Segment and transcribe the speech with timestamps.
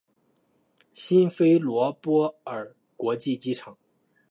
[0.93, 3.77] 辛菲罗波尔国际机场。